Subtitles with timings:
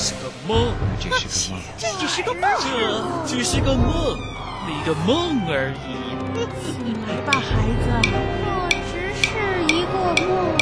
[0.00, 2.42] 是个梦，这是个梦，这只是个梦，
[3.26, 4.16] 这只是个梦，
[4.66, 5.76] 一个梦而已。
[6.64, 6.72] 起
[7.06, 7.44] 来吧，孩
[7.84, 7.84] 子，
[8.70, 9.28] 这只是
[9.68, 9.92] 一个
[10.24, 10.56] 梦，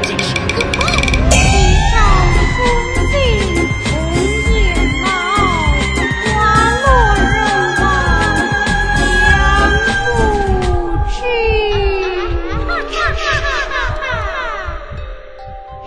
[0.00, 0.80] 这是一个梦。
[1.28, 1.34] 地
[1.90, 1.92] 上
[2.54, 2.58] 风
[3.10, 3.18] 静，
[3.90, 3.90] 红
[4.52, 4.54] 叶
[5.02, 5.04] 茂，
[6.30, 6.38] 花
[6.78, 6.86] 落
[7.18, 7.28] 人
[7.80, 7.82] 亡，
[8.94, 9.02] 两
[9.82, 9.98] 不
[11.10, 11.18] 知。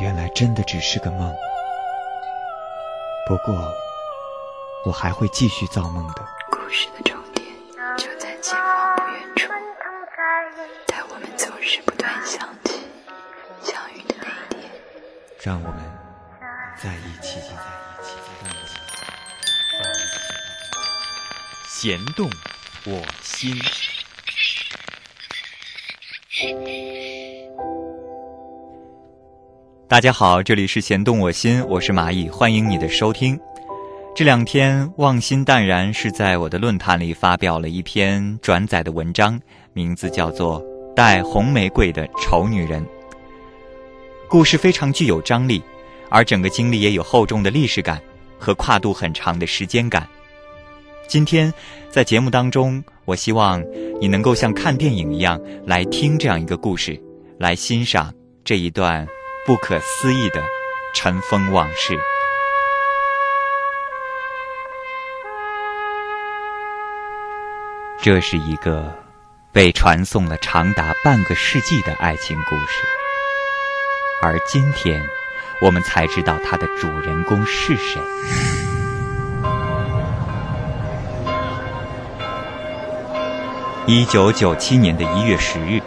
[0.02, 1.34] 原来真的只是个梦。
[3.26, 3.73] 不过，
[4.84, 6.27] 我还会继续造梦的。
[6.52, 7.48] 故事的终点
[7.98, 9.48] 就在前方不远处，
[10.88, 12.82] 在我们总是不断想起
[13.62, 14.70] 相遇的那一天。
[15.41, 15.80] 让我们
[16.76, 17.63] 在一起吧，
[18.02, 18.16] 在一起，
[19.71, 20.20] 在一起。
[21.70, 22.30] 弦动
[22.85, 23.58] 我心。
[29.93, 33.39] 大家好，这里是弦动我心，我是蚂蚁，欢迎你的收听。
[34.15, 39.40] 这两天，望心淡然是在我的论坛里发表了一篇转载的文章，
[39.71, 40.59] 名字叫做
[40.95, 42.81] 《戴红玫瑰的丑女人》。
[44.27, 45.62] 故事非常具有张力，
[46.09, 48.01] 而整个经历也有厚重的历史感
[48.40, 50.09] 和跨度很长的时间感。
[51.07, 51.53] 今天
[51.91, 53.63] 在节目当中，我希望
[54.01, 56.99] 你能够像看电影一样来听这样一个故事，
[57.37, 58.12] 来欣赏
[58.43, 59.07] 这一段
[59.46, 60.41] 不可思议的
[60.94, 61.99] 尘封往事。
[68.02, 68.94] 这是一个
[69.52, 72.86] 被传颂了长达半个世纪的爱情故事，
[74.22, 75.06] 而今天
[75.62, 78.02] 我们才知道它的主人公是谁。
[83.86, 85.81] 一九九七年的一月十日，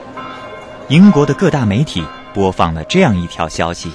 [0.88, 3.88] 英国的各大媒体播放了这样一条消息：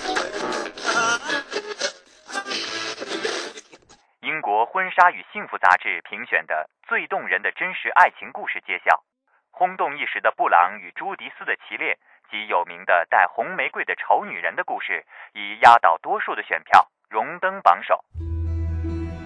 [4.26, 9.04] 英国婚纱与幸福杂志评选的最动人的真实爱情故事揭晓，
[9.52, 11.96] 轰动一时的布朗与朱迪斯的奇恋
[12.32, 15.06] 及有名的戴红玫瑰的丑女人的故事，
[15.36, 17.94] 以压倒多数的选票荣登榜首。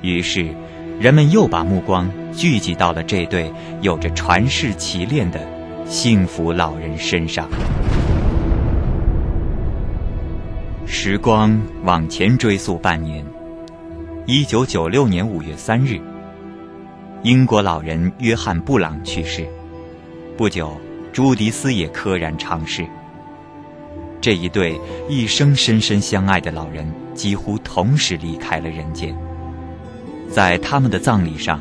[0.04, 0.44] 于是，
[1.00, 3.50] 人们又把目光聚集到了这对
[3.82, 5.40] 有着传世奇恋的
[5.86, 7.48] 幸福老人身上。
[10.88, 13.26] 时光往前追溯半年，
[14.28, 16.00] 一九九六年五月三日，
[17.24, 19.48] 英国老人约翰·布朗去世。
[20.38, 20.80] 不久，
[21.12, 22.86] 朱迪斯也溘然长逝。
[24.22, 24.80] 这一对
[25.10, 29.16] 一生深深相爱的老人，几乎同时离开了人间。
[30.30, 31.60] 在他们的葬礼上，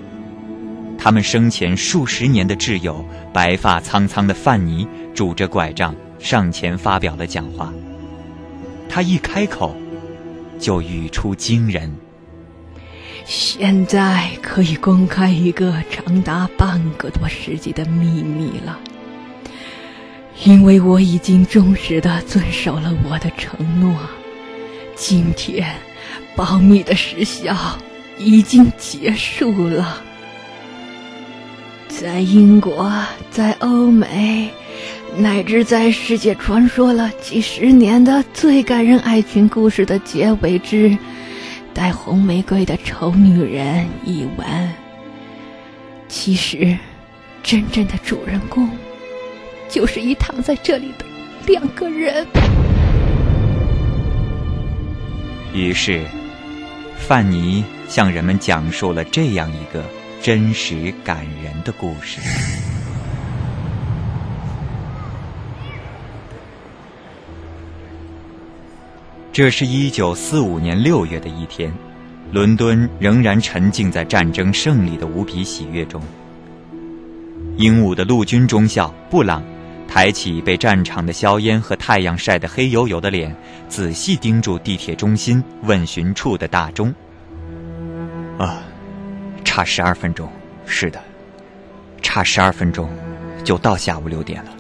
[0.99, 3.03] 他们生前数十年的挚友、
[3.33, 7.73] 白发苍苍的范尼拄着拐杖上前发表了讲话。
[8.89, 9.77] 他一开口，
[10.59, 11.95] 就语出惊人。
[13.25, 18.79] 现在可以公开一个长达半个多世纪的秘密了，
[20.45, 23.97] 因为我已经忠实的遵守了我的承诺。
[24.95, 25.75] 今天，
[26.37, 27.57] 保密的时效
[28.19, 30.03] 已经结束了。
[31.89, 32.93] 在英国，
[33.31, 34.51] 在欧美，
[35.17, 40.97] 乃至在世界传说了几十年的最感人爱情故事的结尾之
[41.73, 44.73] 戴红玫瑰的丑女人一文，
[46.09, 46.77] 其实，
[47.45, 48.69] 真正的主人公，
[49.69, 51.05] 就是已躺在这里的
[51.47, 52.27] 两个人。
[55.53, 56.05] 于是，
[56.97, 59.85] 范尼向人们讲述了这样一个
[60.21, 62.21] 真实感人的故事。
[69.35, 71.69] 这是一九四五年六月的一天，
[72.31, 76.01] 伦敦仍然沉浸在战争胜利的无比喜悦中。
[77.57, 79.43] 英武的陆军中校布朗
[79.89, 83.35] 抬起被战场的硝烟和太阳晒得黑黝黝的脸，
[83.69, 86.95] 仔细盯住地铁中心问询处的大钟。
[88.39, 88.63] 啊，
[89.45, 90.31] 差十二分钟，
[90.65, 91.03] 是的，
[92.03, 92.89] 差十二分钟，
[93.43, 94.54] 就到下午六点了。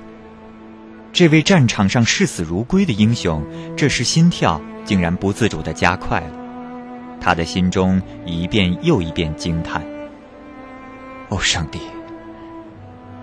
[1.14, 3.40] 这位战场上视死如归的英雄，
[3.76, 6.26] 这时心跳竟然不自主地加快了。
[7.20, 9.81] 他的心中一遍又一遍惊叹
[11.31, 11.78] ：“哦，上帝！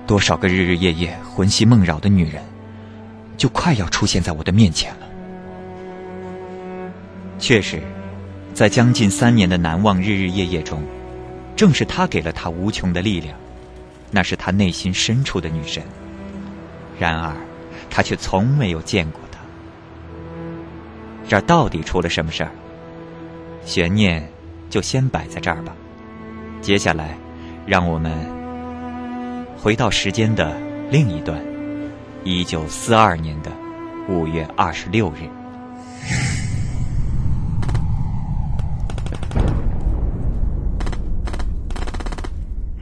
[0.08, 2.42] 多少个日日夜夜魂系梦扰的女人，
[3.36, 5.08] 就快要出现在我的面前了。”
[7.38, 7.84] 确实，
[8.54, 10.82] 在将近三年的难忘日日夜夜中，
[11.58, 13.38] 正是她给了他无穷的力量。
[14.12, 15.84] 那是他内心深处的女神。
[16.98, 17.36] 然而，
[17.92, 19.40] 他却从没有见过他。
[21.28, 22.52] 这儿到底出了什么事儿？
[23.64, 24.28] 悬念
[24.72, 25.72] 就先摆在这儿吧。
[26.62, 27.16] 接下来，
[27.66, 28.12] 让我们
[29.56, 30.58] 回到时间的
[30.90, 31.40] 另一段，
[32.24, 33.52] 一九四二年的
[34.10, 35.30] 五月二十六日。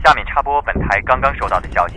[0.03, 1.95] 下面插播本台刚刚收到的消息：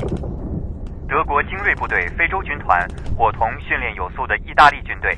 [1.12, 5.14] 德国精锐部队非洲军团伙同训练有素的意大利军队，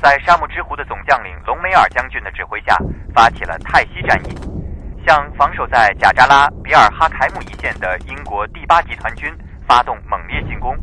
[0.00, 2.78] 在沙漠之狐的总将领隆美尔将军的指挥下，
[3.12, 4.38] 发起了泰西战役，
[5.04, 9.28] 向防守在贾扎拉比尔哈凯姆一线的英国第八集团军
[9.66, 10.76] 发动猛烈进攻。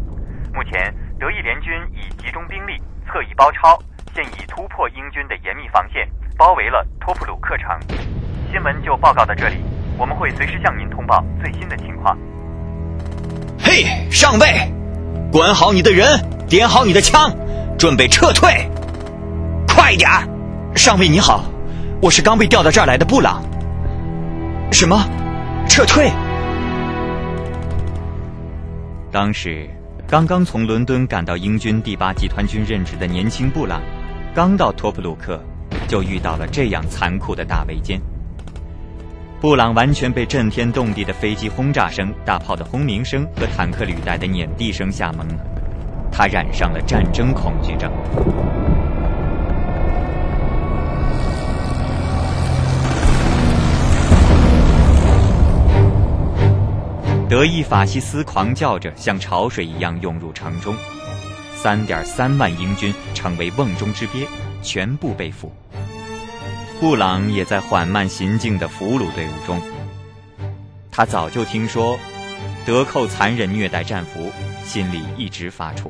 [0.53, 3.79] 目前，德意联军已集中兵力，侧翼包抄，
[4.13, 6.05] 现已突破英军的严密防线，
[6.37, 7.79] 包围了托普鲁克城。
[8.51, 9.63] 新闻就报告到这里。
[9.97, 12.17] 我们会随时向您通报最新的情况。
[13.65, 14.69] 嘿，上尉，
[15.31, 17.33] 管好你的人，点好你的枪，
[17.80, 18.69] 准备撤退，
[19.65, 20.27] 快点儿！
[20.75, 21.45] 上尉你好，
[22.01, 23.42] 我是刚被调到这儿来的布朗。
[24.69, 25.01] 什么？
[25.69, 26.12] 撤退？
[29.10, 29.69] 当时，
[30.06, 33.81] 刚刚从伦敦赶到英军第八集团军任职的年轻布朗，
[34.36, 35.42] 刚到托普鲁克，
[35.88, 37.98] 就遇到了这样残酷的大围歼。
[39.43, 45.35] 布朗完全被震天动地的飞机轰炸声、大炮的轰鸣声和坦克履带的碾地声吓懵了，
[46.09, 47.91] 他染上了战争恐惧症。
[57.27, 60.73] 德意法西斯狂叫着，像潮水一样涌入城中，
[61.53, 64.25] 三点三万英军成为瓮中之鳖，
[64.61, 65.51] 全部被俘。
[66.83, 69.57] 布朗也在缓慢行进的俘虏队伍中。
[70.91, 71.97] 他早就听说
[72.65, 74.30] 德寇残忍虐待战俘，
[74.65, 75.89] 心里一直发怵。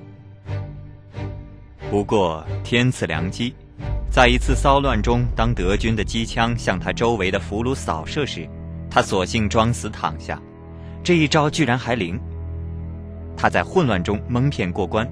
[1.90, 3.56] 不过天赐良机，
[4.12, 8.48] 在一次骚乱中，当德军的机枪向他周围的俘虏扫射时，
[8.88, 10.40] 他索性装死躺下。
[11.04, 12.22] 这一招居然还灵。
[13.36, 15.12] 他在混乱中蒙骗过关。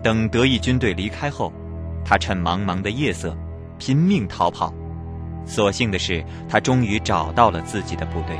[0.00, 1.52] 等德意军队离开后，
[2.04, 3.36] 他趁茫茫的夜色，
[3.80, 4.72] 拼命逃跑。
[5.44, 8.36] 所幸的是，他终于找到了自己的部队。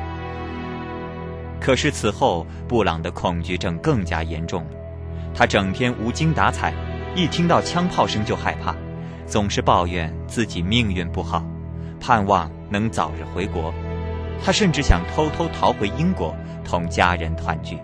[1.61, 4.71] 可是此后，布朗的恐惧症更加严重了。
[5.35, 6.75] 他整天无精打采，
[7.15, 8.75] 一听到枪炮声就害怕，
[9.27, 11.45] 总是抱怨自己命运不好，
[12.01, 13.73] 盼望能早日回国。
[14.45, 16.35] 他甚至想偷偷逃回英国，
[16.65, 17.79] 同家人团聚。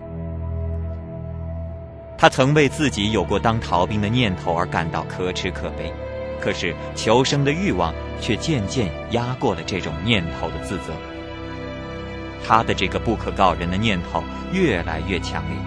[2.17, 5.93] 他曾为自己有过当逃兵的念头而感到可耻可悲。
[6.41, 10.93] 可是求生的欲望却渐渐压过了这种念头的自责。
[12.47, 15.57] 他的这个不可告人的念头越来越强烈。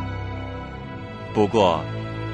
[1.32, 1.84] 不过，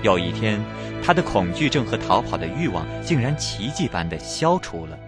[0.03, 0.61] 有一天，
[1.05, 4.99] 他的恐惧症和逃跑的欲望竟然奇迹般的消除了。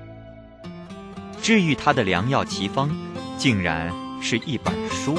[1.40, 2.90] 治愈他的良药奇方，
[3.38, 3.90] 竟然
[4.20, 5.16] 是一本书。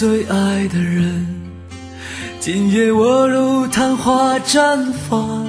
[0.00, 1.26] 最爱的人，
[2.40, 5.46] 今夜我如昙花绽放，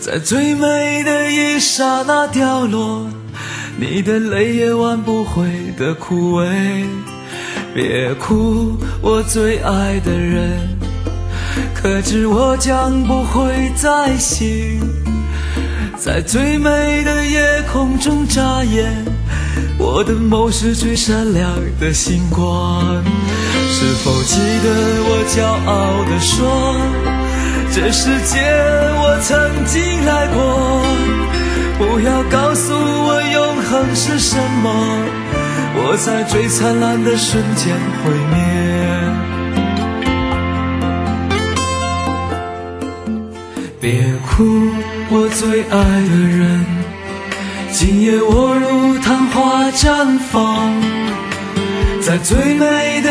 [0.00, 3.06] 在最美的一刹那掉落，
[3.78, 6.86] 你的泪也挽不回的枯萎。
[7.74, 10.58] 别哭，我最爱的人，
[11.74, 14.80] 可知我将不会再醒，
[15.94, 19.04] 在最美的夜空中眨眼。
[19.78, 23.02] 我的眸是最闪亮的星光，
[23.78, 24.68] 是否记得
[25.04, 26.34] 我骄傲地说，
[27.70, 28.40] 这世界
[29.02, 30.80] 我曾经来过？
[31.76, 34.72] 不要告诉我永恒是什么，
[35.74, 38.34] 我在最灿烂的瞬间毁灭。
[43.78, 44.70] 别哭，
[45.10, 46.64] 我最爱的人。
[47.72, 50.72] 今夜我如昙花绽放，
[52.00, 53.05] 在最美的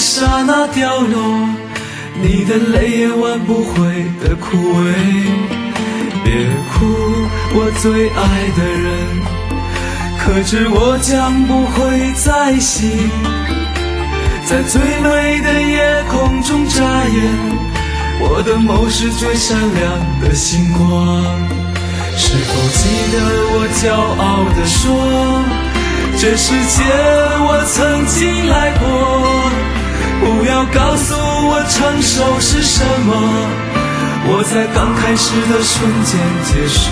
[0.00, 1.46] 刹那掉落，
[2.22, 4.94] 你的泪也挽不回的枯萎。
[6.24, 6.32] 别
[6.72, 6.86] 哭，
[7.52, 8.88] 我最爱的人，
[10.18, 13.10] 可知我将不会再醒，
[14.46, 17.20] 在最美的夜空中眨眼，
[18.20, 19.92] 我的眸是最闪亮
[20.22, 21.22] 的星光。
[22.16, 23.16] 是否记得
[23.52, 24.80] 我骄傲地说，
[26.18, 26.84] 这世界
[27.42, 29.49] 我曾经来过？
[30.20, 33.10] 不要告诉我成熟是什么，
[34.28, 36.90] 我在刚开始的瞬间结束。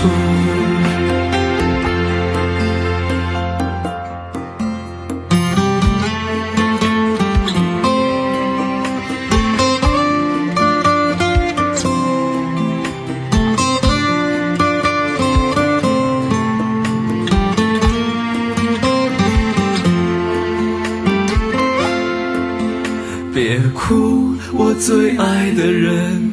[24.89, 26.31] 最爱的人。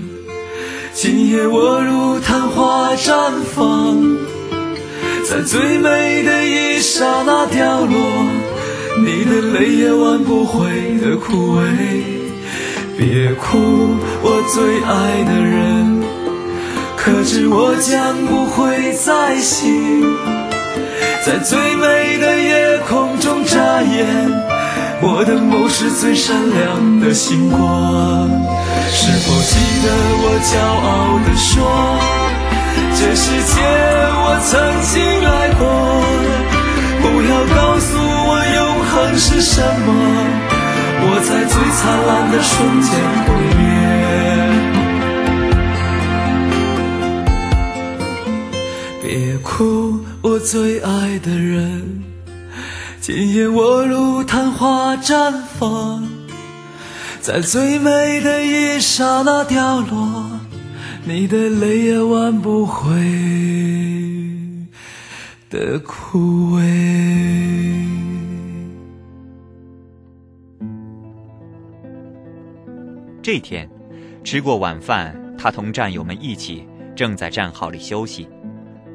[0.94, 4.16] 今夜我如昙花绽放，
[5.28, 7.98] 在最美的一刹那掉落，
[9.04, 10.70] 你的泪也挽不回
[11.02, 11.66] 的枯萎。
[12.96, 13.58] 别哭，
[14.22, 16.02] 我最爱的人，
[16.96, 20.16] 可知我将不会再醒，
[21.26, 24.55] 在最美的夜空中眨眼。
[25.02, 28.30] 我的眸是最闪亮的星光，
[28.90, 29.88] 是否记得
[30.22, 31.54] 我骄傲地说，
[32.96, 33.60] 这世界
[34.24, 34.50] 我曾
[34.82, 35.62] 经来过？
[37.02, 39.88] 不要告诉我永恒是什么，
[41.02, 42.90] 我在最灿烂的瞬间
[43.26, 43.64] 毁灭。
[49.02, 52.05] 别哭，我最爱的人。
[53.06, 56.08] 今夜我如昙花绽放，
[57.20, 60.40] 在最美的一刹那掉落，
[61.04, 62.90] 你的泪也挽不回
[65.48, 66.64] 的枯萎。
[73.22, 73.70] 这天，
[74.24, 78.28] 吃过晚饭，他同战友们一起正在战壕里休息，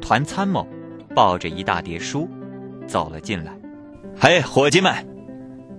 [0.01, 0.67] 团参谋
[1.15, 2.27] 抱着一大叠书
[2.85, 3.60] 走了进来。
[4.23, 4.93] 嘿，伙计们，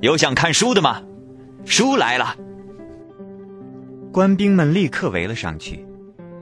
[0.01, 1.01] 有想看书的吗？
[1.65, 2.35] 书来了！
[4.13, 5.87] 官兵们立刻围了上去。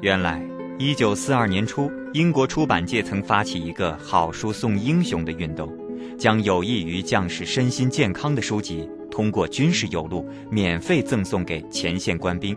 [0.00, 0.42] 原来，
[0.78, 5.70] 一九四二年初，英国出版界曾发起一个“好书送英雄”的运动，
[6.16, 12.56] 将有益于将士身心健康的书籍，通过军事邮路免费赠送给前线官兵。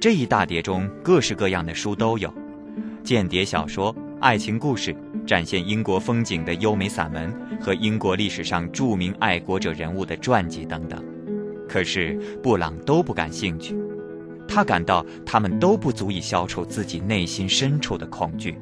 [0.00, 2.32] 这一大叠中，各式各样的书都有：
[3.04, 4.94] 间谍小说、爱情故事。
[5.26, 11.04] 展现英国风景的优美散文和英国历史上著名爱国者人物的传记等等，
[11.68, 13.76] 可是布朗都不感兴趣，
[14.46, 18.56] 他感到他们都不足以消除自己内心深处的恐惧。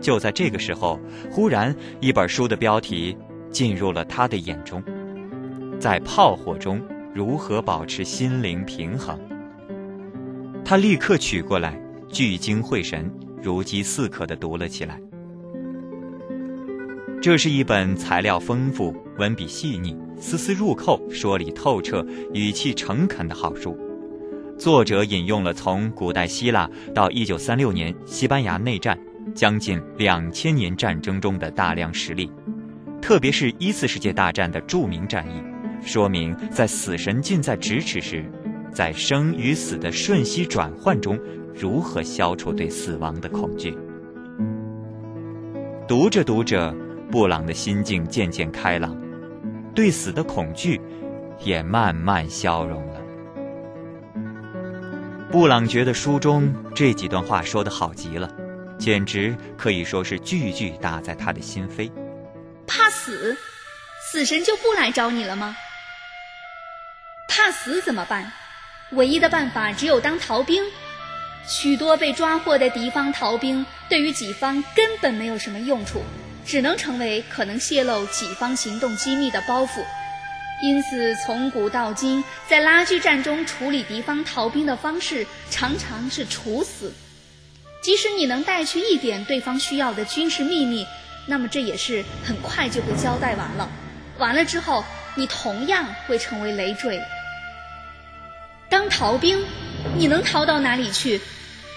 [0.00, 0.98] 就在这个时候，
[1.30, 3.16] 忽然一本书的标题
[3.52, 4.82] 进入了他的眼中，
[5.78, 6.82] 在炮火中
[7.14, 9.16] 如何保持心灵平衡？
[10.64, 13.08] 他立刻取过来，聚精会神。
[13.42, 15.00] 如饥似渴地读了起来。
[17.22, 23.76] 这是一本材料丰富、文笔细腻、丝丝入扣、说理透彻、语气诚恳的好书。
[24.58, 28.98] 作者引用了从古代希腊到1936年西班牙内战
[29.34, 32.30] 将近两千年战争中的大量实例，
[33.02, 35.42] 特别是一次世界大战的著名战役，
[35.86, 38.24] 说明在死神近在咫尺时，
[38.72, 41.18] 在生与死的瞬息转换中。
[41.54, 43.76] 如何消除对死亡的恐惧？
[45.86, 46.74] 读着读着，
[47.10, 48.96] 布朗的心境渐渐开朗，
[49.74, 50.80] 对死的恐惧
[51.40, 53.00] 也慢慢消融了。
[55.30, 58.30] 布朗觉得书中这几段话说的好极了，
[58.78, 61.90] 简直可以说是句句打在他的心扉。
[62.66, 63.36] 怕死，
[64.10, 65.56] 死神就不来找你了吗？
[67.28, 68.30] 怕死怎么办？
[68.92, 70.62] 唯一的办法只有当逃兵。
[71.50, 76.00] 许多被抓获的敌方逃兵对于己方根本没有什么用处，
[76.46, 79.84] 只能成为可能泄露己方行动机密的包袱。
[80.62, 86.92] 因此，从古到今，在拉锯战中处理敌方逃兵的方式常常是处死。
[87.82, 90.86] 即使你能带去一点对方需要的军事秘密，
[91.26, 93.68] 那么这也是很快就会交代完了。
[94.18, 94.84] 完了之后，
[95.16, 97.02] 你同样会成为累赘。
[98.68, 99.44] 当逃兵。
[99.96, 101.18] 你能逃到哪里去？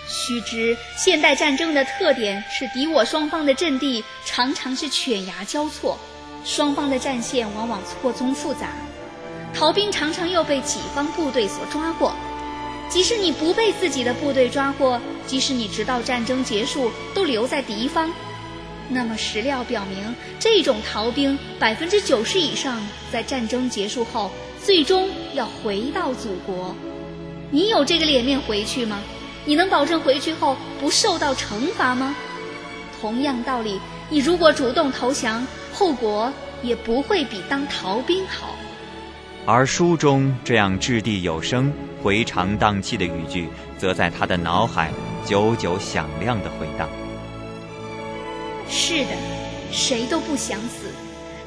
[0.08, 5.98] 须知，现代战争的特点是敌我双方的阵地常常是犬牙交错，
[6.44, 8.74] 双方的战线往往错综复杂，
[9.54, 12.14] 逃兵常常又被己方部队所抓获。
[12.90, 18.12] 即使你不被自己的部队抓获，即使你直到战争结束都留在敌方，
[18.90, 24.30] 那么史料表明，这种逃兵百分之九十以上在战争结束后
[24.64, 26.76] 最终要回到祖国。
[27.50, 29.02] 你有这个脸面回去吗？
[29.46, 32.16] 你能保证回去后不受到惩罚吗？
[33.02, 36.32] 同样道理，你如果主动投降，后果
[36.62, 38.56] 也不会比当逃兵好。
[39.46, 44.90] 而书中这样掷地有声、回肠荡气的语句，则在他的脑海
[45.26, 46.88] 久久响亮的回荡。
[48.70, 49.10] 是的，
[49.70, 50.88] 谁都不想死，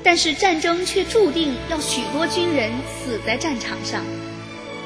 [0.03, 4.03] 但是战争却注定要许多军人死在战场上。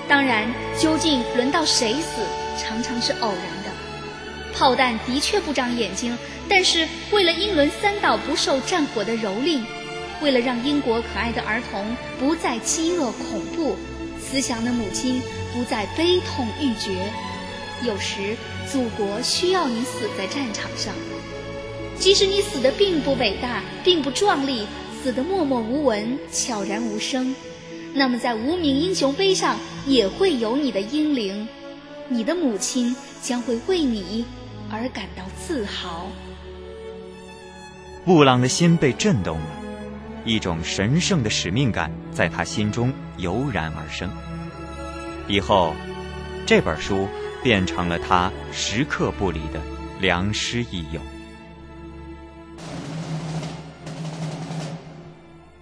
[0.09, 0.47] 当然，
[0.79, 2.23] 究竟轮到谁死，
[2.61, 3.71] 常常是偶然的。
[4.53, 6.17] 炮弹的确不长眼睛，
[6.49, 9.63] 但是为了英伦三岛不受战火的蹂躏，
[10.21, 13.77] 为了让英国可爱的儿童不再饥饿恐怖，
[14.21, 15.23] 慈祥的母亲
[15.55, 17.11] 不再悲痛欲绝。
[17.87, 18.37] 有时，
[18.71, 20.93] 祖国需要你死在战场上，
[21.99, 24.67] 即使你死的并不伟大，并不壮丽，
[25.03, 27.35] 死的默默无闻，悄然无声，
[27.95, 31.49] 那么在无名英雄碑上也会有你的英灵，
[32.11, 34.27] 你的母亲将会为你
[34.69, 36.09] 而感到自豪。
[38.05, 39.47] 布朗的心被震动了，
[40.25, 44.11] 一种神圣的使命感在他心中油然而生。
[45.29, 45.73] 以后，
[46.45, 47.09] 这本书。
[47.43, 49.59] 变成了他时刻不离的
[49.99, 51.01] 良师益友。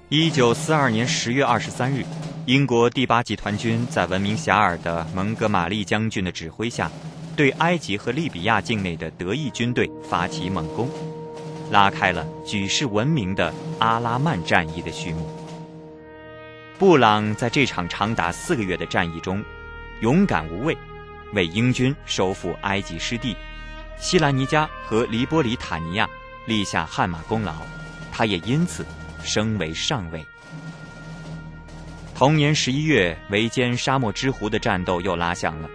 [0.08, 2.04] 一九四二年十月二十三日，
[2.48, 6.90] 英国第八集团军在闻名遐迩的蒙哥马利将军的指挥下，
[7.36, 10.88] 对埃及和利比亚境内的德意军队发起猛攻，
[11.70, 15.28] 拉开了举世闻名的阿拉曼战役的序幕。
[16.78, 19.44] 布朗在这场长达四个月的战役中，
[20.00, 20.74] 勇敢无畏。
[21.34, 23.36] 为英军收复埃及失地，
[23.98, 26.08] 西兰尼加和黎波里塔尼亚
[26.46, 27.52] 立下汗马功劳，
[28.10, 28.86] 他也因此
[29.22, 30.24] 升为上尉。
[32.18, 35.70] 同年十一月，围歼沙漠之狐的战斗又拉响了，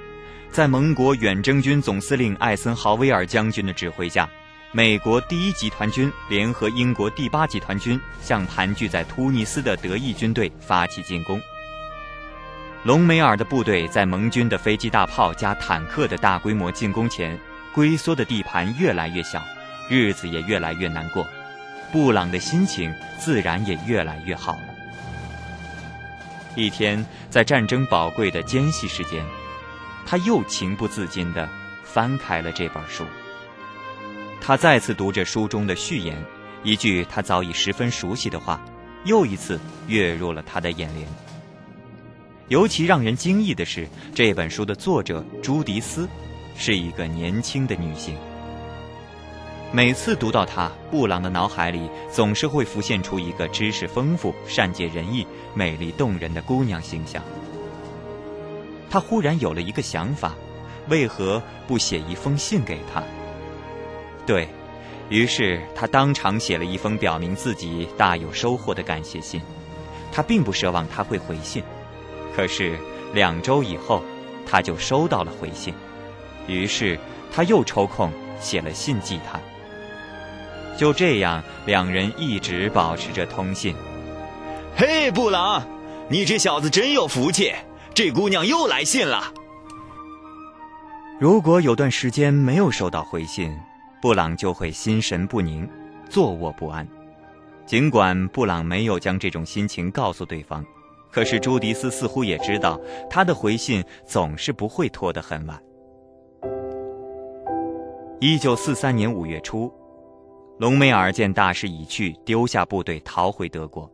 [0.51, 4.29] 在盟国远征军总司令艾森豪威尔将军的指挥下，
[4.73, 11.39] 美国第一集团军联合英国第八集团军，向盘踞在突尼斯的德意军队发起进攻。
[12.83, 17.39] 隆美尔的部队在盟军的飞机、大炮加坦克的大规模进攻前，
[17.73, 19.41] 龟缩的地盘越来越小，
[19.89, 21.25] 日子也越来越难过。
[21.89, 24.72] 布朗的心情自然也越来越好了。
[26.55, 29.25] 一天，在战争宝贵的间隙时间，
[30.05, 31.49] 他又情不自禁地
[31.83, 33.03] 翻开了这本书。
[34.39, 36.15] 他再次读着书中的序言，
[36.63, 38.63] 一句他早已十分熟悉的话，
[39.05, 41.07] 又一次跃入了他的眼帘。
[42.49, 46.07] 尤其让人惊异的是，这本书的作者朱迪斯
[46.55, 48.15] 是一个年轻的女性。
[49.75, 57.23] 每次读到她，布朗的脑海里总是会浮现出一个知识丰富、善解人意、美丽动人的姑娘形象。
[58.87, 60.35] 他忽然有了一个想法：
[60.89, 63.01] 为何不写一封信给她？
[64.27, 64.47] 对
[65.09, 69.41] 于是，他当场写了一封表明自己大有收获的感谢信。
[70.11, 71.63] 他并不奢望他会回信。
[72.35, 72.77] 可是
[73.11, 74.03] 两周以后，
[74.45, 75.73] 他就收到了回信，
[76.45, 76.99] 于是
[77.33, 79.39] 他又抽空写了信寄他。
[80.77, 83.75] 就这样，两人一直保持着通信。
[84.75, 85.63] 嘿，布朗，
[86.09, 87.53] 你这小子真有福气，
[87.93, 89.31] 这姑娘又来信了。
[91.19, 93.55] 如果有段时间没有收到回信，
[94.01, 95.69] 布朗就会心神不宁，
[96.09, 96.85] 坐卧不安。
[97.65, 100.65] 尽管布朗没有将这种心情告诉对方。
[101.11, 105.61] 可是朱迪斯似乎也知道，他的回信总是不会拖得很晚。
[108.19, 109.71] 一九四三年五月初，
[110.59, 113.91] 隆美尔见大势已去，丢下部队逃回德国。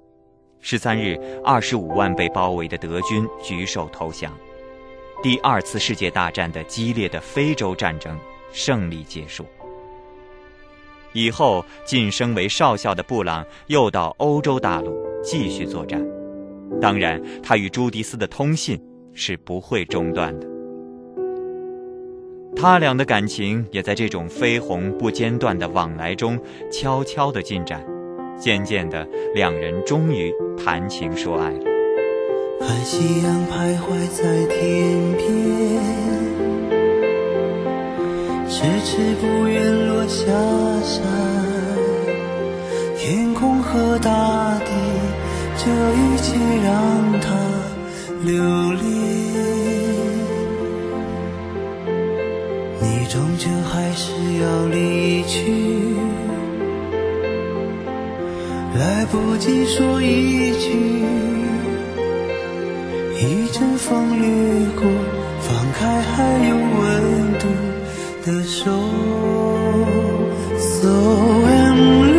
[0.59, 4.37] 十三日，二十五万被包围的德军举手投降。
[5.23, 8.19] 第二次世界大战的激烈的非洲战争
[8.51, 9.45] 胜利结束。
[11.13, 16.05] 以后晋升为少校的布朗又到欧洲大陆继续作战。
[16.81, 18.79] 当然，他与朱迪斯的通信
[19.13, 20.58] 是不会中断的。
[22.61, 26.37] 他俩的感情也在这种绯红不间断的往来中
[26.69, 27.81] 悄悄地进展。
[28.37, 31.63] 渐渐的，两人终于谈情说爱了。
[32.59, 35.23] 看夕阳徘徊在天边，
[38.49, 40.25] 迟迟不愿落下
[40.83, 41.01] 山，
[42.97, 44.71] 天空和大地。
[45.55, 47.27] 这一切让他
[48.25, 48.33] 留
[48.73, 49.18] 恋，
[53.09, 55.51] 终究还是要离去，
[58.77, 60.69] 来不及说一句，
[63.19, 64.29] 一阵风掠
[64.75, 64.85] 过，
[65.41, 67.47] 放开还有温度
[68.25, 68.69] 的手。
[70.79, 72.18] 眷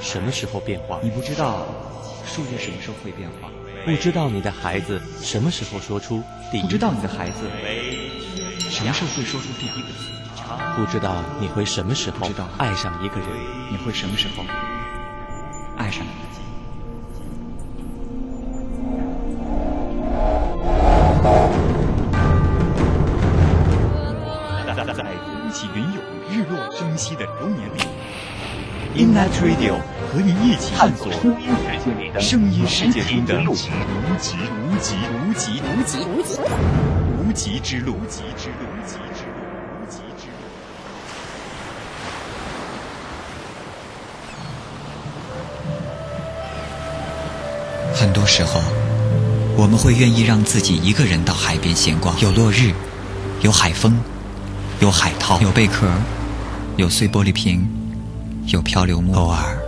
[0.00, 1.66] 什么时候变化，你不知道
[2.26, 3.50] 树叶什么时候会变化，
[3.84, 7.48] 不知道你的孩子什么时候说出第一不知道你的孩子。
[8.68, 10.10] 什么时候会说出第一个字，
[10.76, 11.22] 不知道。
[11.40, 12.28] 你会什么时候
[12.58, 13.28] 爱上一个人。
[13.70, 14.42] 你会什么时候
[29.16, 29.80] ，Innet Radio
[30.12, 33.70] 和你一起探索声音世界里的声音世界中的无极、
[34.04, 36.38] 无极、无极、无极、无极、
[37.24, 39.40] 无极、之路、无极之路、无极之路、
[39.80, 40.36] 无极之路。
[47.94, 48.60] 很多时候，
[49.56, 52.74] 我们会愿意让自己一个人到海边闲逛，有落日，
[53.40, 53.98] 有海风，
[54.80, 55.86] 有海涛，有贝壳，
[56.76, 57.66] 有碎玻璃瓶，
[58.46, 59.58] 有漂流木，偶尔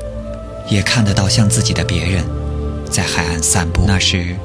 [0.71, 2.25] 也看得到像自己的别人
[2.89, 4.37] 在海岸散步，那时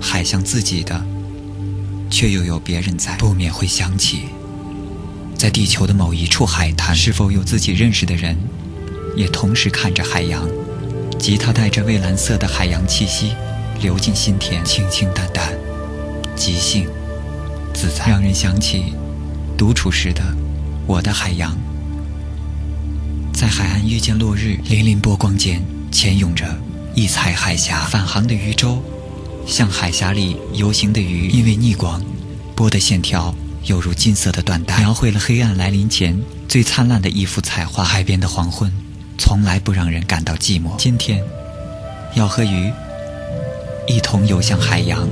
[0.00, 1.00] 海像自己的，
[2.10, 4.22] 却又有别人在，不免会想起，
[5.36, 8.36] 在地球的某一处海滩，是否有自己认识的人，
[9.14, 10.46] 也同时看着海洋。
[11.18, 13.32] 吉他带着蔚蓝色的海洋气息
[13.80, 15.54] 流进心田，清清淡淡，
[16.34, 16.88] 即兴
[17.72, 18.92] 自在，让人想起
[19.56, 20.22] 独处时的
[20.86, 21.56] 我的海洋。
[23.36, 26.58] 在海岸遇见落日，粼粼波光间潜涌着
[26.94, 28.82] 一彩海峡，返航的渔舟，
[29.46, 32.02] 像海峡里游行的鱼，因为逆光，
[32.54, 36.18] 波的线条犹如金色的缎带，描绘了黑暗来临前
[36.48, 37.84] 最灿烂的一幅彩画。
[37.84, 38.72] 海边的黄昏。
[39.18, 40.74] 从来不让人感到寂寞。
[40.78, 41.22] 今天，
[42.14, 42.72] 要和鱼
[43.86, 45.06] 一同游向海洋。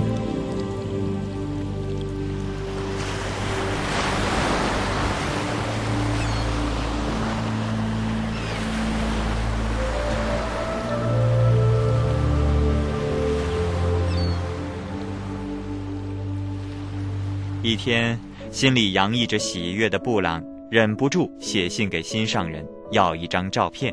[17.75, 18.17] 一天，
[18.53, 22.65] 心里洋溢着喜悦的布朗忍不住写信给心上人。
[22.93, 23.93] 要一张照片，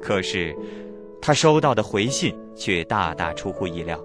[0.00, 0.54] 可是
[1.20, 4.00] 他收到的回信却大大出乎意料。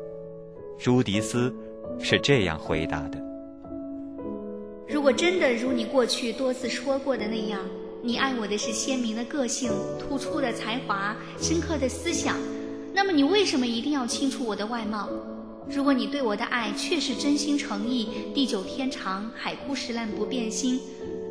[0.80, 1.54] 朱迪斯
[2.00, 3.22] 是这样回答的
[4.90, 7.62] ：“如果真的如你过去多次说过的那样，
[8.02, 12.36] 你爱我的是鲜明的个性、突出的才华、深刻的思想，
[12.96, 15.08] 那么你为什么一定要清楚我的外貌？
[15.72, 20.80] 如果你对我的爱确是真心诚意、地久天长、海枯石烂不变心，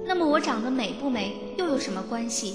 [0.07, 2.55] 那么我长得美不美又有什么关系？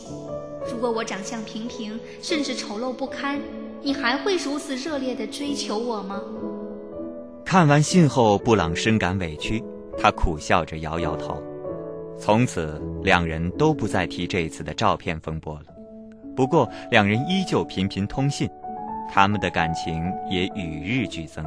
[0.71, 3.37] 如果我长相平平，甚至丑陋不堪，
[3.81, 6.21] 你还会如此热烈地追求我吗？”
[7.43, 9.61] 看完信后，布朗深感委屈，
[9.97, 11.43] 他苦笑着摇摇头。
[12.17, 15.65] 从此，两人都不再提这次的照片风波了。
[16.33, 18.49] 不过，两人依旧频频通信，
[19.11, 21.45] 他们的感情也与日俱增。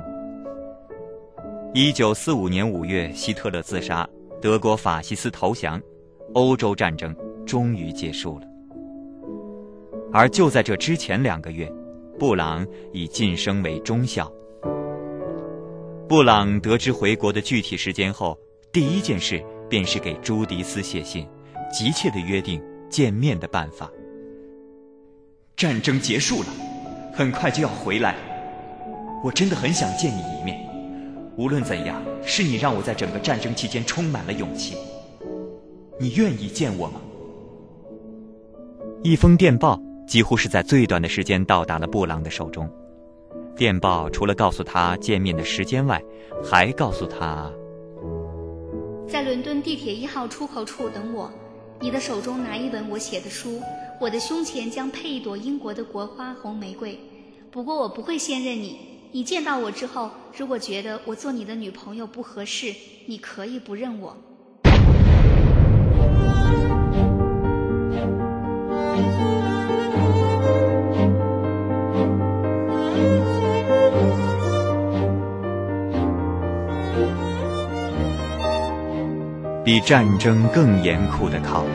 [1.78, 4.08] 一九四五年五月，希特勒自杀，
[4.40, 5.78] 德国法西斯投降，
[6.32, 8.46] 欧洲战争终于结束了。
[10.10, 11.70] 而就在这之前两个月，
[12.18, 14.32] 布朗已晋升为中校。
[16.08, 18.38] 布朗得知回国的具体时间后，
[18.72, 21.28] 第一件事便是给朱迪斯写信，
[21.70, 22.58] 急切的约定
[22.88, 23.90] 见面的办法。
[25.54, 26.48] 战争结束了，
[27.12, 28.14] 很快就要回来，
[29.22, 30.65] 我真的很想见你一面。
[31.36, 34.74] 无论怎样，是你让我在整个战争期间充满了勇气。
[36.00, 37.00] 你愿意见我吗？
[39.02, 42.66] 一封电报几乎是在最短的时间到达了布朗的手中。
[43.54, 46.02] 电报除了告诉他见面的时间外，
[46.42, 47.52] 还告诉他，
[49.06, 51.30] 在伦敦地铁一号出口处等我。
[51.80, 53.60] 你的手中拿一本我写的书，
[54.00, 56.98] 我的胸前将配一朵英国的国花红玫瑰。
[57.50, 58.95] 不过我不会先认你。
[59.12, 62.74] 你见到我之后，如果觉得我做你的女朋友不合适，
[63.06, 64.16] 你可以不认我。
[79.64, 81.72] 比战争更严酷的考验，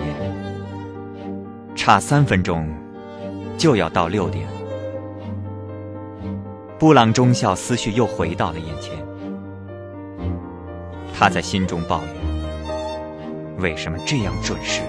[1.75, 2.65] 差三分钟
[3.57, 4.47] 就要到六点。
[6.81, 8.91] 布朗中校思绪又回到了眼前，
[11.13, 14.81] 他在心中抱怨：为什么这样准时？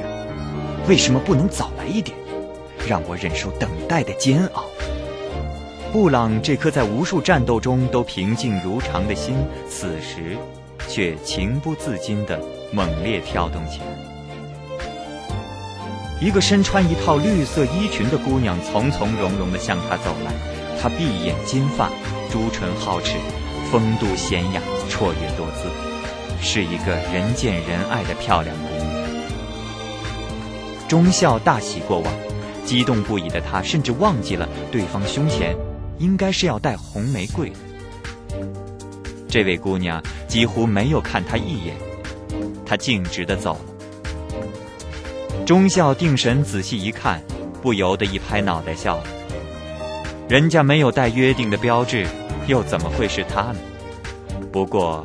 [0.88, 2.16] 为什么不能早来一点，
[2.88, 4.64] 让我忍受等待的煎熬？
[5.92, 9.35] 布朗这颗在无数战斗中都平静如常的心，
[9.68, 10.38] 此时
[10.88, 12.40] 却情不自禁地
[12.72, 13.85] 猛烈跳动起来。
[16.22, 20.33] 一个身穿一套绿色衣裙的姑娘从从容容地向他走来，
[20.82, 21.88] 她碧眼金发，
[22.28, 23.14] 朱唇皓齿，
[23.70, 25.68] 风度娴雅，绰约多姿，
[26.40, 28.92] 是一个人见人爱的漂亮姑娘。
[30.88, 32.12] 忠孝大喜过望，
[32.66, 35.56] 激动不已的他甚至忘记了对方胸前。
[35.98, 37.56] 应该是要戴红玫瑰的。
[39.28, 41.76] 这位姑娘几乎没有看他一眼，
[42.66, 43.60] 她径直的走了。
[45.46, 47.22] 忠孝定神仔细一看，
[47.62, 49.04] 不由得一拍脑袋笑了。
[50.28, 52.06] 人家没有带约定的标志，
[52.46, 53.58] 又怎么会是他呢？
[54.50, 55.04] 不过，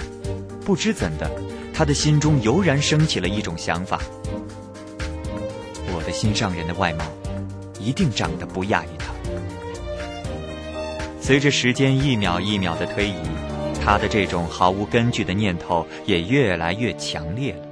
[0.65, 1.29] 不知怎的，
[1.73, 3.99] 他的心中油然升起了一种想法：
[5.93, 7.03] 我的心上人的外貌，
[7.79, 9.07] 一定长得不亚于他。
[11.19, 13.15] 随着时间一秒一秒的推移，
[13.83, 17.67] 他的这种毫无根据的念头也越来越强烈了。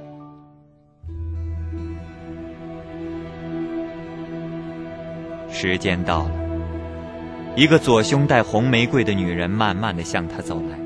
[5.50, 6.30] 时间到了，
[7.56, 10.78] 一个左胸戴红玫瑰的女人慢慢的向他走来。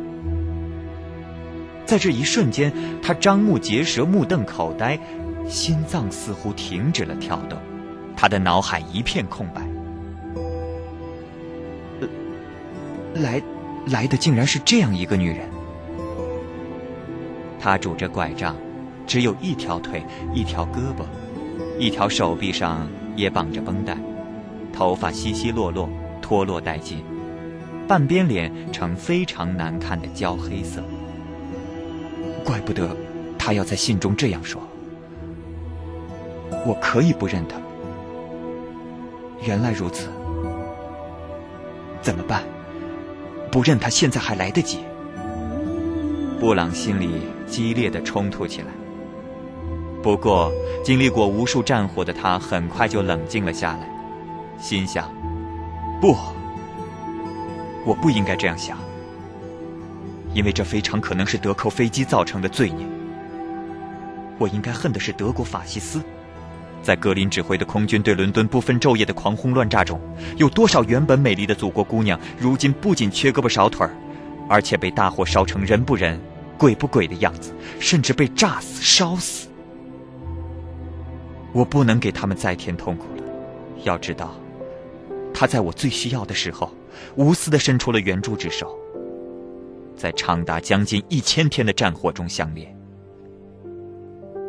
[1.84, 4.96] 在这一瞬间，他张目结舌，目瞪口呆，
[5.48, 7.58] 心脏似乎停止了跳动，
[8.16, 9.62] 他的脑海一片空白。
[13.14, 13.42] 来，
[13.86, 15.40] 来的竟然是这样一个女人。
[17.58, 18.54] 她拄着拐杖，
[19.08, 21.04] 只有一条腿，一条胳膊，
[21.80, 23.98] 一条手臂上也绑着绷带，
[24.72, 25.90] 头发稀稀落落，
[26.30, 27.02] 脱落殆尽，
[27.88, 30.80] 半边脸呈非常难看的焦黑色。
[32.44, 32.96] 怪不得
[33.36, 34.62] 他要在信中这样说。
[36.64, 37.56] 我可以不认他。
[39.44, 40.06] 原来如此，
[42.00, 42.44] 怎么办？
[43.50, 44.78] 不认他，现在还来得及。
[46.38, 48.68] 布朗心里激烈的冲突起来。
[50.00, 50.52] 不过，
[50.84, 53.90] 经历过无数战火的他，很快就冷静了下来，
[54.60, 55.12] 心想：
[56.00, 56.16] 不，
[57.84, 58.78] 我不应该这样想，
[60.32, 62.86] 因为这非常可能是德寇飞机造成的罪孽。
[64.38, 66.02] 我应该恨的是德国法西斯。
[66.82, 70.00] 在格林指挥的空军对伦敦不分昼夜的狂轰乱炸中，
[70.38, 73.94] 有多少原本美丽的祖国姑娘，如今不仅缺胳膊少腿儿，
[74.48, 76.18] 而且被大火烧成人不人、
[76.56, 79.46] 鬼不鬼的样子，甚至被炸死、烧死。
[81.52, 83.22] 我不能给他们再添痛苦了。
[83.84, 84.34] 要知道，
[85.40, 86.70] 他在我最需要的时候，
[87.16, 88.78] 无私的伸出了援助之手。
[89.96, 92.76] 在长达将近一千天的战火中相恋，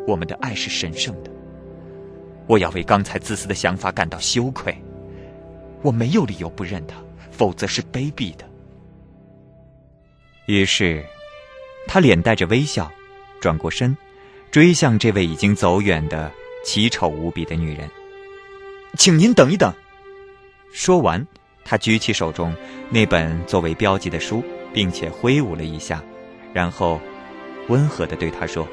[0.06, 1.30] 我们的爱是神圣的。
[2.46, 4.76] 我要为刚才自私的想法感到羞愧。
[5.80, 6.96] 我没有理由不认他，
[7.30, 8.44] 否则是卑鄙的。
[10.44, 11.02] 于是，
[11.86, 12.92] 他脸带着微笑，
[13.40, 13.96] 转过身，
[14.50, 16.30] 追向这位已经走远的
[16.62, 17.88] 奇丑无比的女人。
[18.98, 19.72] 请您等一等。
[20.72, 21.24] 说完，
[21.66, 22.52] 他举起手中
[22.88, 26.02] 那本作为标记的书，并且挥舞了一下，
[26.54, 26.98] 然后
[27.68, 28.66] 温和的对他说：“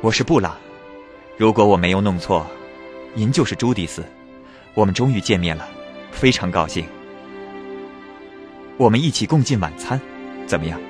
[0.00, 0.56] 我是布朗。
[1.36, 2.46] 如果我没有弄错，
[3.12, 4.02] 您就是朱迪斯。
[4.72, 5.68] 我们终于见面了，
[6.10, 6.86] 非常高兴。
[8.78, 10.00] 我们一起共进晚餐，
[10.46, 10.80] 怎么样？”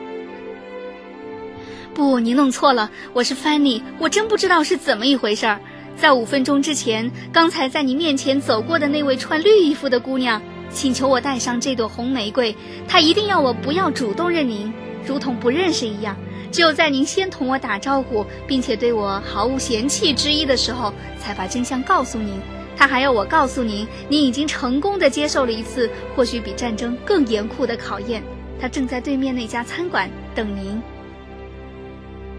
[1.92, 5.61] 不，你弄错了，我是 Fanny，我真不知道是怎么一回事儿。
[6.03, 12.53] 在五分钟之前，刚才在你面前走过的那位穿绿衣服的姑娘，请求我带上这朵红玫瑰。
[12.88, 14.73] 她一定要我不要主动认您，
[15.07, 16.17] 如同不认识一样。
[16.51, 22.35] 只有在您先同我打招呼，并且对我毫无嫌弃之意的时候，才把真相告诉您。
[22.77, 28.21] 她还要我告诉您，您已经成功的接受了一次或许比战争更严酷的考验。
[28.61, 30.83] 她正在对面那家餐馆等您。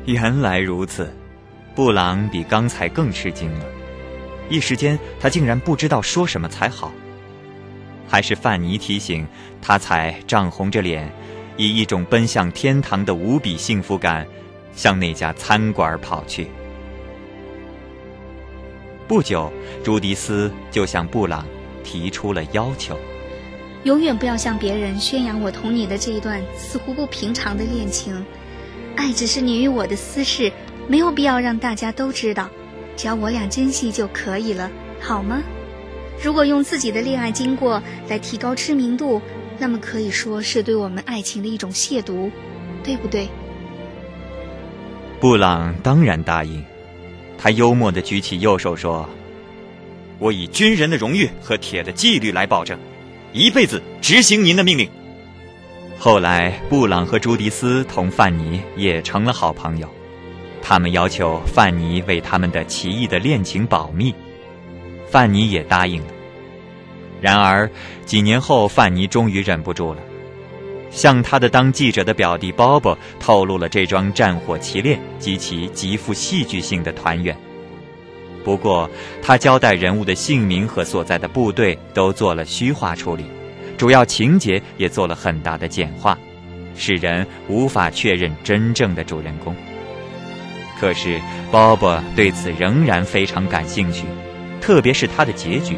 [0.04, 1.10] 原来如此。
[1.76, 3.66] 布朗比刚才更吃惊了，
[4.48, 6.92] 一时间他竟然不知道说什么才好。
[8.08, 9.28] 还是范尼提醒
[9.60, 11.12] 他，才涨红着脸，
[11.58, 14.28] 以一种奔向天堂的无比幸福感，
[14.76, 16.48] 向那家餐馆跑去。
[19.08, 19.52] 不久，
[19.84, 21.44] 朱迪斯就向布朗
[21.84, 22.96] 提出了要求：
[23.84, 28.24] 永远不要向别人宣扬我同你的这一段似乎不平常的恋情，
[28.96, 30.52] 爱只是你与我的私事。
[30.88, 32.50] 没有必要让大家都知道，
[32.96, 34.70] 只要我俩珍惜就可以了，
[35.00, 35.42] 好吗？
[36.22, 39.22] 如果用自己的恋爱经过来提高知名度，
[39.58, 42.30] 那么可以说是对我们爱情的一种亵渎，
[42.84, 43.28] 对不对？
[45.20, 46.64] 布朗当然答应，
[47.38, 49.10] 他幽默的举起右手说
[50.20, 52.78] ：“我以军人的荣誉和铁的纪律来保证，
[53.32, 54.90] 一辈子执行您的命令。”
[55.98, 59.90] 后来，布朗和朱迪斯同范尼也成了好朋友。
[60.66, 64.16] 他们要求范尼为他们的奇异的恋情保密，
[65.06, 66.08] 范尼也答应了。
[67.20, 67.70] 然而
[68.06, 70.00] 几年后，范尼终于忍不住了，
[70.90, 77.38] 向他的当记者的表弟鲍勃透露了这桩战火奇恋及其极富戏剧性的团圆。
[78.44, 78.90] 不过，
[79.22, 83.26] 他交代人物的姓名和所在的部队都做了虚化处理，
[83.78, 86.18] 主要情节也做了很大的简化，
[86.76, 89.56] 使人无法确认真正的主人公。
[90.84, 91.18] 可是，
[91.50, 94.04] 鲍勃对此仍然非常感兴趣，
[94.60, 95.78] 特别是他的结局。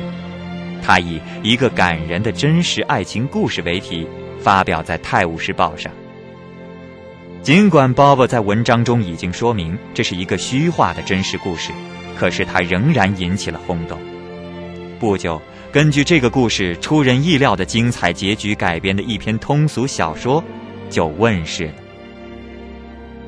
[0.81, 4.07] 他以一个感人的真实爱情故事为题，
[4.39, 5.91] 发表在《泰晤士报》上。
[7.43, 11.71] 尽管鲍勃在文章中已经说明这是一个虚化的真实故事，
[12.17, 13.99] 可是他仍然引起了轰动。
[14.99, 15.39] 不久，
[15.71, 20.43] 根据这个故事出人意料的精彩结局改编的一篇通俗小说
[20.89, 21.73] 就问世了。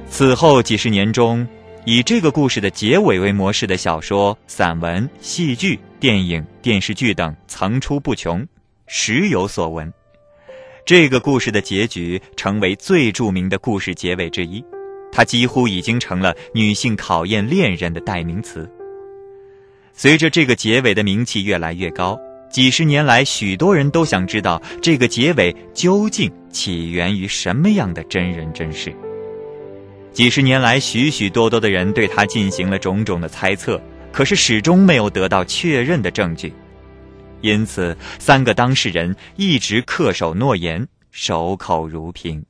[0.09, 1.47] 此后几十年中，
[1.89, 8.45] 以这个故事的结尾为模式的小说、散文、戏剧、电影、电视剧等层出不穷，
[8.87, 9.89] 时有所闻。
[10.85, 14.61] 这个故事的结局成为最著名的故事结尾之一，
[15.13, 18.69] 它几乎已经成了女性考验恋人的代名词。
[19.93, 22.19] 随着这个结尾的名气越来越高，
[22.51, 28.93] 几十年来，许多人都想知道这个结尾究竟起源于什么样的真人真事。
[30.17, 33.79] 几十年来，许许多多的人对他进行了种种的猜测，
[34.11, 36.51] 可是始终没有得到确认的证据。
[37.41, 42.43] 因此，三个当事人一直恪守诺言，守口如瓶。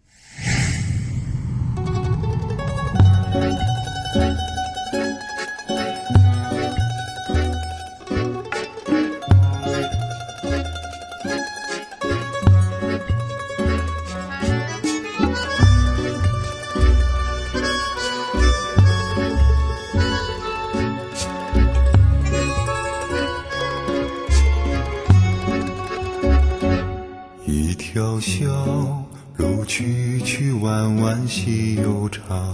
[30.68, 32.54] 弯弯细又长，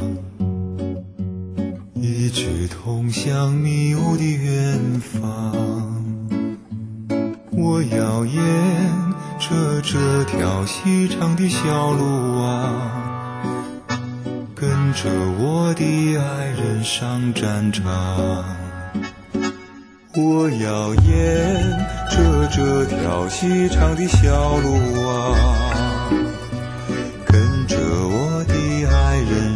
[1.95, 5.51] 一直通向迷雾的远方。
[7.49, 8.35] 我要沿
[9.39, 13.65] 着这条细长的小路啊，
[14.53, 15.09] 跟着
[15.39, 15.83] 我的
[16.19, 17.83] 爱人上战场。
[20.15, 21.59] 我要沿
[22.11, 25.62] 着这条细长的小路啊，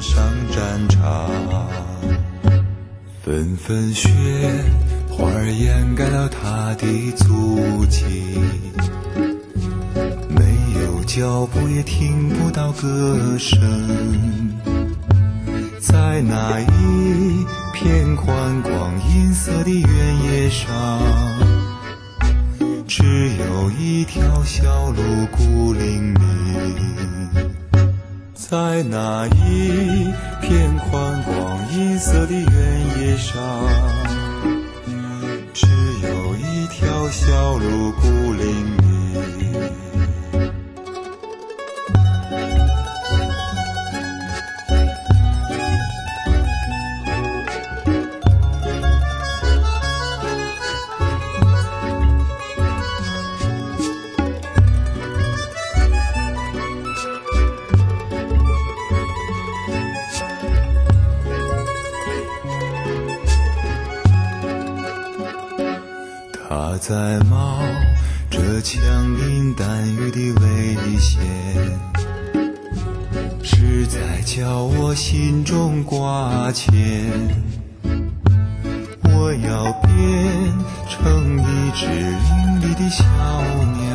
[0.02, 1.30] 上战场。
[3.24, 4.10] 纷纷雪
[5.10, 8.06] 花掩盖了他的足迹，
[10.30, 10.46] 没
[10.80, 13.60] 有脚步也听不到歌声，
[15.80, 21.02] 在那一片宽广银色的原野上，
[22.88, 23.04] 只
[23.36, 27.17] 有一条小路孤零零。
[28.50, 30.10] 在那一
[30.42, 33.36] 片宽广银色的原野上，
[35.54, 35.68] 只
[36.02, 38.87] 有一条小路孤零零。
[66.88, 67.60] 在冒
[68.30, 68.80] 着枪
[69.18, 71.20] 林弹雨的危险，
[73.44, 76.72] 是在叫我心中挂牵。
[79.04, 79.94] 我要变
[80.88, 83.04] 成一只伶俐的小
[83.84, 83.92] 鸟，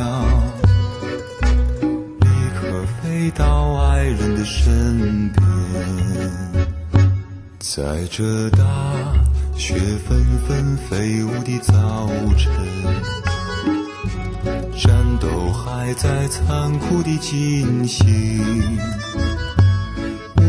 [2.19, 5.41] 立刻飞到爱人的身边，
[7.57, 8.61] 在这大。
[9.55, 9.75] 雪
[10.07, 11.73] 纷纷飞舞的早
[12.37, 12.51] 晨，
[14.75, 18.41] 战斗还在残酷的进行。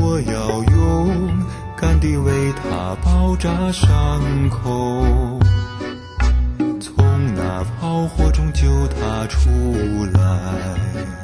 [0.01, 1.31] 我要勇
[1.77, 3.91] 敢地为他包扎伤
[4.51, 5.39] 口，
[6.81, 9.49] 从那炮火中救他出
[10.13, 11.24] 来。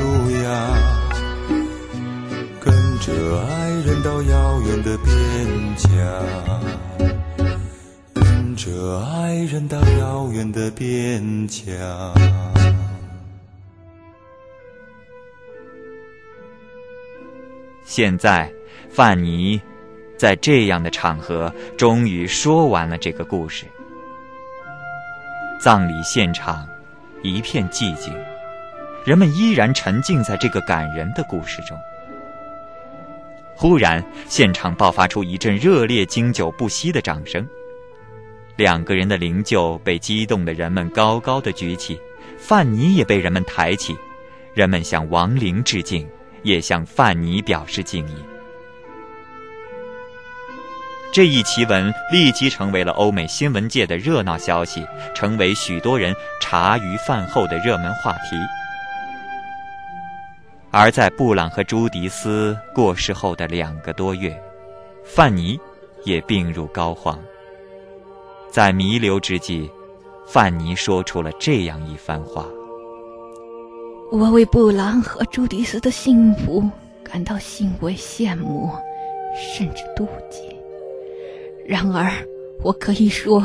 [0.00, 0.76] 路呀，
[2.60, 5.88] 跟着爱人到遥远的边疆，
[8.14, 11.66] 跟着爱人到遥远的边疆。
[17.84, 18.52] 现在，
[18.90, 19.60] 范尼
[20.16, 23.64] 在这样的场合终于说完了这个故事。
[25.58, 26.64] 葬礼现场
[27.22, 28.14] 一片寂静，
[29.08, 31.74] 人们依然沉浸在这个感人的故事中。
[33.54, 37.48] 忽然，现场爆发出一阵热烈、经久不息的掌声。
[38.56, 41.98] 两个人的灵柩被激动的人们高高的举起，
[42.36, 43.96] 范尼也被人们抬起，
[44.52, 46.06] 人们向亡灵致敬。
[46.42, 48.14] 也向范尼表示敬意。
[51.12, 58.36] 这一奇闻立即成为了欧美新闻界的热闹消息，成为许多人茶余饭后的热门话题。
[60.70, 64.38] 而在布朗和朱迪斯过世后的两个多月，
[65.02, 65.58] 范尼
[66.04, 67.16] 也病入膏肓。
[68.50, 69.70] 在弥留之际，
[70.26, 72.46] 范尼说出了这样一番话。
[74.12, 76.62] 我为布朗和朱迪斯的幸福
[77.02, 78.70] 感到欣慰、羡慕，
[79.34, 80.42] 甚至妒忌。
[81.66, 82.10] 然而，
[82.62, 83.42] 我可以说，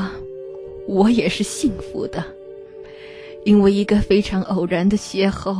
[0.87, 2.23] 我也是幸福的，
[3.45, 5.55] 因为一个非常偶然的邂逅，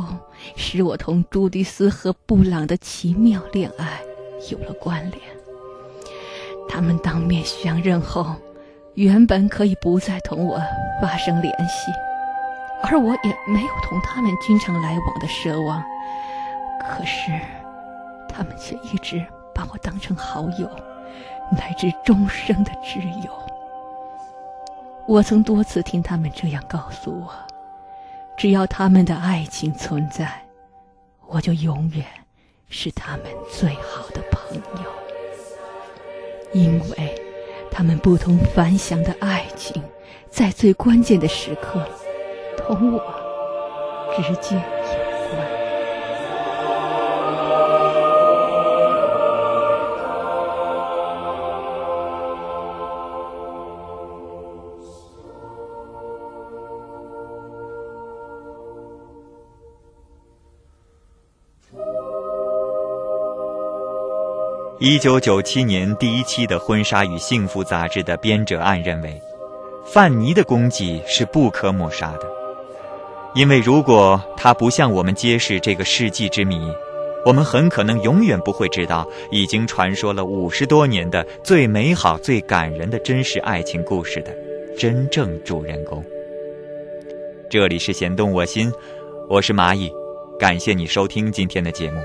[0.56, 4.00] 使我同朱迪斯和布朗的奇妙恋爱
[4.50, 5.20] 有了关联。
[6.68, 8.34] 他们当面相认后，
[8.94, 10.60] 原本可以不再同我
[11.00, 11.92] 发生联系。
[12.82, 15.82] 而我也没有同他们经常来往的奢望，
[16.80, 17.32] 可是
[18.28, 19.24] 他们却一直
[19.54, 20.68] 把我当成好友，
[21.50, 23.30] 乃至终生的挚友。
[25.06, 27.32] 我曾多次听他们这样告诉我：
[28.36, 30.44] 只要他们的爱情存在，
[31.28, 32.04] 我就永远
[32.68, 34.90] 是他们最好的朋友，
[36.52, 37.14] 因为
[37.70, 39.82] 他们不同凡响的爱情，
[40.30, 41.80] 在最关键的时刻，
[42.58, 43.00] 同我
[44.16, 44.60] 直接
[64.86, 69.18] 一九九七年第一期的《婚纱与幸福》杂志的编者暗认为，
[69.86, 72.28] 范尼的功绩是不可抹杀的，
[73.34, 76.70] 因为如果他不向我们揭示这个世纪之谜，
[77.24, 84.36] 我们很可能永远不会知道已经传说了五十多年的最美好、最感人的真实爱情故事的
[84.78, 86.04] 真正主人公。
[87.48, 88.70] 这里是弦动我心，
[89.30, 89.90] 我是蚂蚁，
[90.38, 91.96] 感谢你收听今天的节目。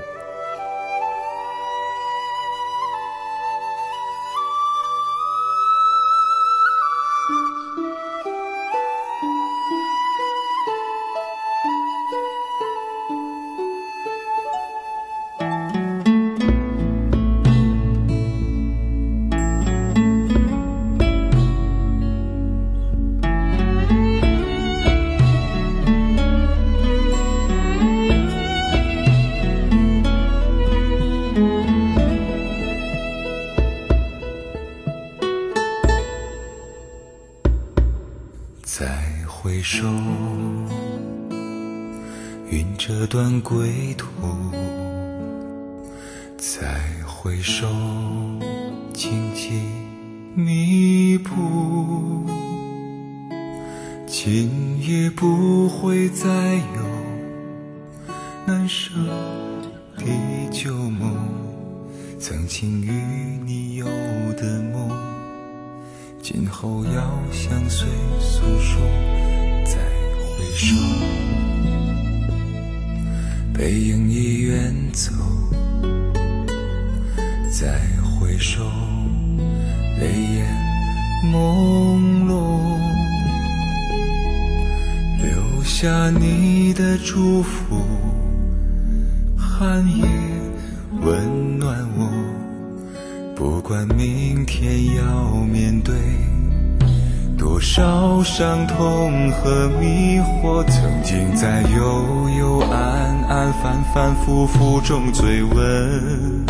[97.60, 106.46] 多少伤痛和迷惑，曾经在幽幽暗暗、反反复复中追问，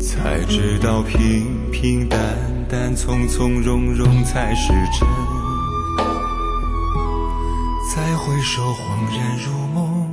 [0.00, 2.18] 才知道平平淡
[2.66, 5.06] 淡、从从容容才是真。
[7.94, 10.08] 再回首，恍然如梦；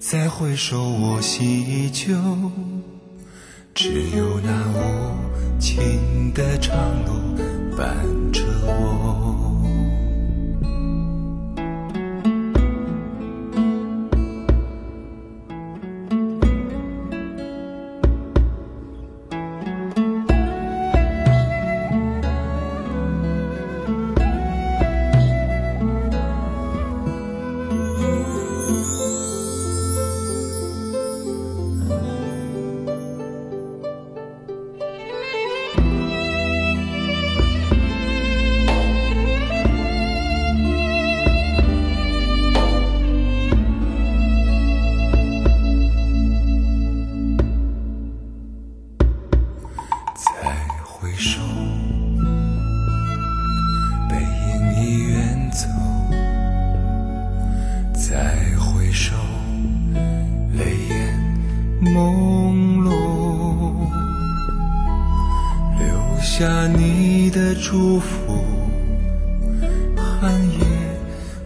[0.00, 2.16] 再回首，我心依旧。
[3.76, 5.14] 只有那无
[5.64, 7.96] 情的长路伴
[8.30, 9.43] 着我。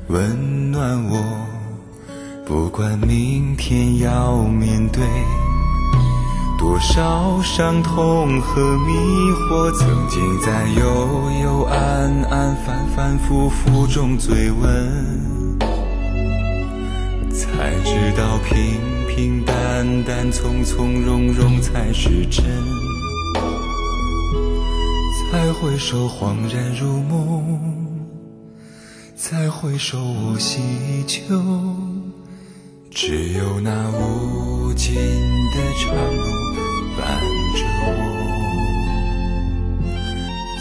[0.08, 1.46] 温暖我。
[2.46, 5.02] 不管明天要面对
[6.58, 8.92] 多少伤痛和迷
[9.32, 11.78] 惑，曾经在幽幽暗
[12.30, 15.58] 暗、反反复复中追问，
[17.30, 18.96] 才知道平。
[19.08, 22.44] 平淡淡，从从容容才是真。
[25.32, 27.77] 再回首，恍然如梦；
[29.20, 31.20] 再回首，我心依旧。
[32.88, 36.22] 只有那无尽的长路
[36.96, 37.18] 伴
[37.52, 37.90] 着我。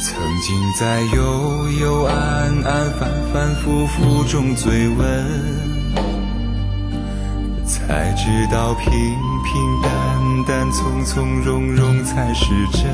[0.01, 0.09] 曾
[0.41, 2.15] 经在幽幽暗
[2.63, 5.05] 暗、反反复复中追问，
[7.63, 12.85] 才知道平平淡淡、从从容容才是真。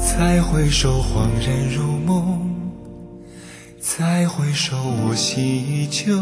[0.00, 2.51] 再回首，恍然如梦；
[3.84, 6.14] 再回首，我心依旧。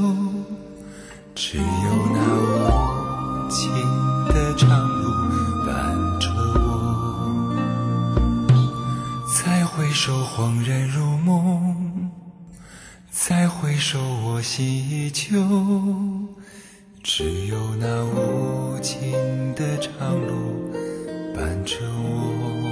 [1.34, 1.64] 只有
[2.14, 3.70] 那无尽
[4.28, 7.54] 的长路伴着我。
[9.44, 12.08] 再回首，恍然如梦；
[13.11, 15.38] 再回首，我心依旧。
[17.04, 19.12] 只有那无尽
[19.54, 20.72] 的长路
[21.34, 22.69] 伴着我。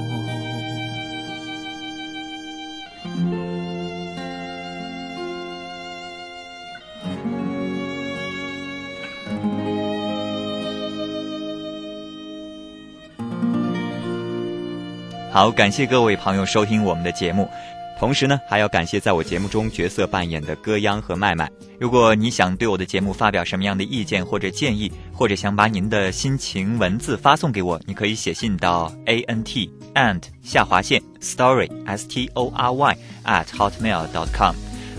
[15.39, 17.49] 好，感谢各位朋友收听我们的节目，
[17.97, 21.49] 同时呢，还要感谢在我节目中角色扮演的歌央和麦麦。
[21.79, 34.57] 如果你想对我的节目发表什么样的意见或者建议，或者想把您的心情文字发送给我，你可以写信到 a n t and 下划线 story s t o r y at hotmail dot com，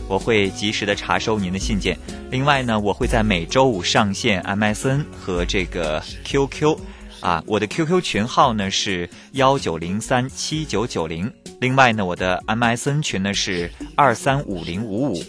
[0.07, 1.97] 我会及时的查收您的信件。
[2.31, 6.77] 另外呢，我会在每周五上线 MSN 和这个 QQ。
[7.21, 15.23] 啊，我的 QQ 群号呢是幺九零三七九九零，另外呢，我的 MSN 群呢是二三五零五五，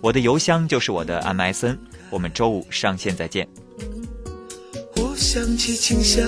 [0.00, 1.76] 我的邮箱就是我的 MSN。
[2.10, 3.48] 我们周五上线再见。
[4.96, 6.22] 我想起清香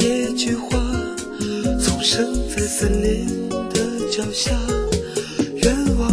[0.00, 0.78] 野菊花，
[1.78, 4.52] 丛生在森林的脚下，
[5.62, 6.07] 远望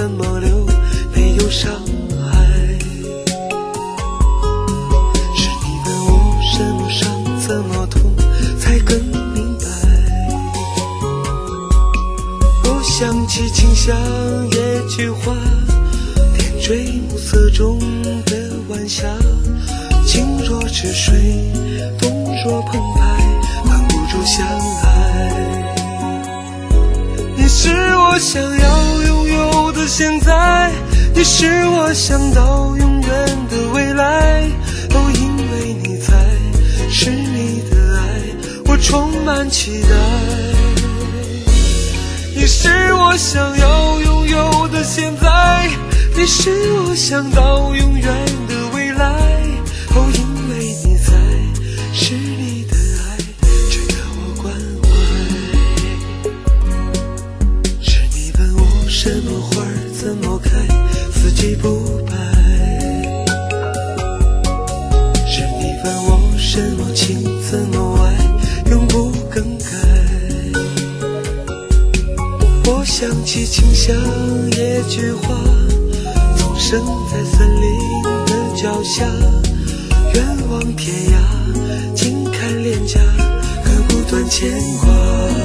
[0.00, 0.66] 怎么留，
[1.14, 1.70] 没有伤
[2.32, 2.32] 害？
[5.36, 7.04] 是你问我什么伤
[7.46, 8.00] 怎么痛，
[8.58, 9.66] 才更明白。
[12.64, 13.94] 我想起清香
[14.52, 15.34] 野菊花，
[16.38, 17.78] 点缀暮色中
[18.24, 19.06] 的晚霞，
[20.06, 21.52] 情若止水，
[21.98, 22.10] 动
[22.42, 23.02] 若澎湃，
[23.68, 24.46] 挡不住相
[24.82, 24.88] 爱。
[27.36, 29.09] 你是我想要拥
[29.80, 30.70] 的现在，
[31.14, 33.10] 你是我想到永远
[33.48, 34.46] 的未来，
[34.90, 36.12] 都因为你在，
[36.90, 38.02] 是你的爱，
[38.66, 39.88] 我充满期待。
[42.36, 45.70] 你是我想要拥有的现在，
[46.14, 46.50] 你是
[46.86, 48.06] 我想到永远
[73.32, 73.94] 起清香
[74.56, 75.28] 野菊花，
[76.36, 79.06] 总生在森林的脚下，
[80.12, 82.98] 远望天涯，近看脸颊，
[83.62, 84.50] 可不断牵
[84.80, 85.39] 挂。